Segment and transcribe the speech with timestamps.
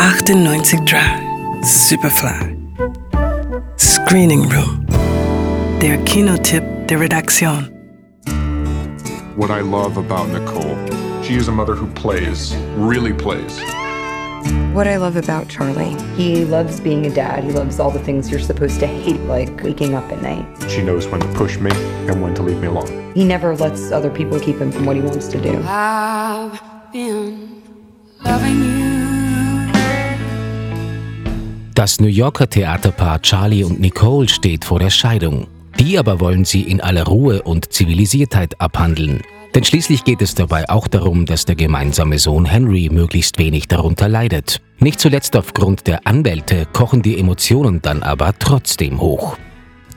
[0.00, 1.20] 98 Drive,
[1.62, 2.56] Superfly.
[3.78, 4.86] Screening Room.
[5.78, 7.66] Der Kinotipp der Redaktion.
[9.36, 10.74] What I love about Nicole,
[11.22, 13.60] she is a mother who plays, really plays.
[14.72, 17.44] What I love about Charlie, he loves being a dad.
[17.44, 20.46] He loves all the things you're supposed to hate, like waking up at night.
[20.70, 21.72] She knows when to push me
[22.08, 23.12] and when to leave me alone.
[23.14, 25.62] He never lets other people keep him from what he wants to do.
[25.66, 26.58] I've
[26.90, 27.62] been
[28.24, 28.79] loving you.
[31.80, 35.46] Das New Yorker Theaterpaar Charlie und Nicole steht vor der Scheidung.
[35.78, 39.22] Die aber wollen sie in aller Ruhe und Zivilisiertheit abhandeln.
[39.54, 44.10] Denn schließlich geht es dabei auch darum, dass der gemeinsame Sohn Henry möglichst wenig darunter
[44.10, 44.60] leidet.
[44.78, 49.38] Nicht zuletzt aufgrund der Anwälte kochen die Emotionen dann aber trotzdem hoch.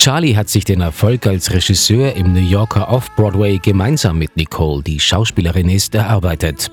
[0.00, 4.98] Charlie hat sich den Erfolg als Regisseur im New Yorker Off-Broadway gemeinsam mit Nicole, die
[4.98, 6.70] Schauspielerin ist, erarbeitet.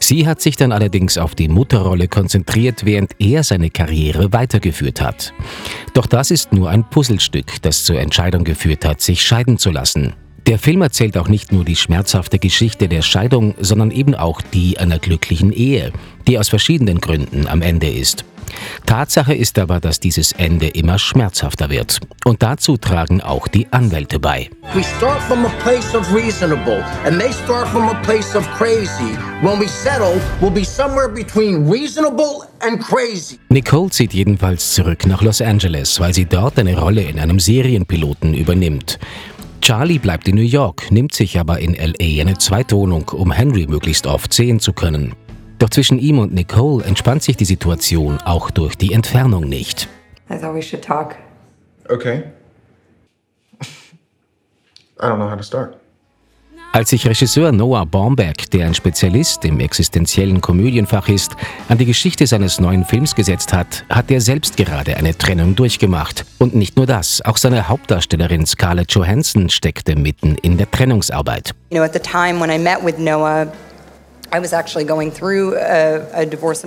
[0.00, 5.32] Sie hat sich dann allerdings auf die Mutterrolle konzentriert, während er seine Karriere weitergeführt hat.
[5.92, 10.14] Doch das ist nur ein Puzzlestück, das zur Entscheidung geführt hat, sich scheiden zu lassen.
[10.48, 14.78] Der Film erzählt auch nicht nur die schmerzhafte Geschichte der Scheidung, sondern eben auch die
[14.78, 15.92] einer glücklichen Ehe,
[16.26, 18.24] die aus verschiedenen Gründen am Ende ist.
[18.86, 22.00] Tatsache ist aber, dass dieses Ende immer schmerzhafter wird.
[22.24, 24.50] Und dazu tragen auch die Anwälte bei.
[24.74, 29.16] We start from a place of reasonable, and they start from a place of crazy.
[29.42, 33.38] When we settle, we'll be somewhere between reasonable and crazy.
[33.48, 38.34] Nicole zieht jedenfalls zurück nach Los Angeles, weil sie dort eine Rolle in einem Serienpiloten
[38.34, 38.98] übernimmt.
[39.60, 44.06] Charlie bleibt in New York, nimmt sich aber in LA eine Zweitwohnung, um Henry möglichst
[44.06, 45.14] oft sehen zu können.
[45.64, 49.88] Doch zwischen ihm und Nicole entspannt sich die Situation auch durch die Entfernung nicht.
[50.28, 51.14] I thought we should talk.
[51.88, 52.24] Okay.
[55.00, 55.78] I don't know how to start.
[56.72, 61.34] Als sich Regisseur Noah Baumberg, der ein Spezialist im existenziellen Komödienfach ist,
[61.70, 66.26] an die Geschichte seines neuen Films gesetzt hat, hat er selbst gerade eine Trennung durchgemacht.
[66.38, 71.54] Und nicht nur das, auch seine Hauptdarstellerin Scarlett Johansson steckte mitten in der Trennungsarbeit.
[71.70, 73.50] You know, at the time when I met with Noah,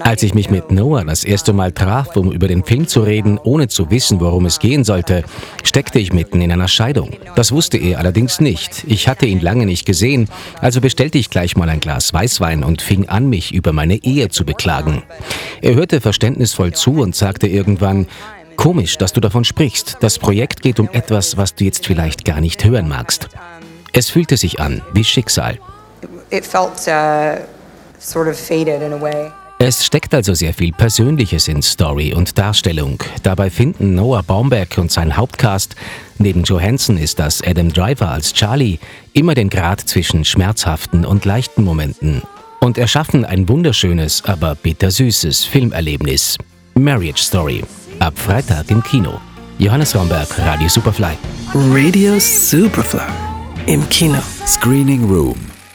[0.01, 0.71] Als ich mich mit.
[0.71, 4.45] Noah das erste Mal traf, um über den Film zu reden, ohne zu wissen, worum
[4.45, 5.23] es gehen sollte,
[5.63, 7.11] steckte ich mitten in einer Scheidung.
[7.35, 8.85] Das wusste er allerdings nicht.
[8.87, 10.29] Ich hatte ihn lange nicht gesehen,
[10.61, 14.29] also bestellte ich gleich mal ein Glas Weißwein und fing an, mich über meine Ehe
[14.29, 15.03] zu beklagen.
[15.61, 18.07] Er hörte verständnisvoll zu und sagte irgendwann,
[18.55, 19.97] Komisch, dass du davon sprichst.
[19.99, 23.29] Das Projekt geht um etwas, was du jetzt vielleicht gar nicht hören magst.
[23.93, 25.59] Es fühlte sich an wie Schicksal.
[26.31, 27.39] It felt uh,
[27.99, 29.31] sort of faded in a way.
[29.59, 33.01] Es steckt also sehr viel Persönliches in Story und Darstellung.
[33.23, 35.75] Dabei finden Noah Baumberg und sein Hauptcast,
[36.19, 38.77] neben Johansson ist das Adam Driver als Charlie,
[39.13, 42.21] immer den Grad zwischen schmerzhaften und leichten Momenten
[42.59, 46.37] und erschaffen ein wunderschönes, aber bittersüßes Filmerlebnis.
[46.75, 47.63] Marriage Story.
[47.97, 49.19] Ab Freitag im Kino.
[49.57, 51.17] Johannes Romberg, Radio Superfly.
[51.71, 53.01] Radio Superfly.
[53.65, 54.19] Im Kino.
[54.45, 55.56] Screening Room